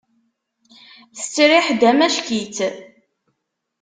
Tettriḥ-d 1.17 1.81
amack-itt. 1.91 2.57